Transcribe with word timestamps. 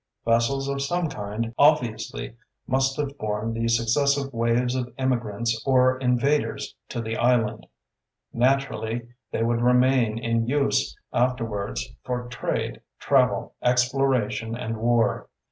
Vessels 0.25 0.67
of 0.67 0.81
some 0.81 1.09
kind 1.09 1.53
obviously 1.59 2.35
must 2.65 2.97
have 2.97 3.15
borne 3.19 3.53
the 3.53 3.67
successive 3.67 4.33
waves 4.33 4.73
of 4.73 4.91
immigrants 4.97 5.61
or 5.63 5.99
invaders 5.99 6.73
to 6.89 7.01
the 7.01 7.15
island. 7.15 7.67
Naturally 8.33 9.09
they 9.29 9.43
would 9.43 9.61
remain 9.61 10.17
in 10.17 10.47
use 10.47 10.97
afterwards 11.13 11.93
for 12.03 12.27
trade, 12.29 12.81
travel, 12.97 13.53
exploration, 13.61 14.57
and 14.57 14.77
war. 14.77 15.29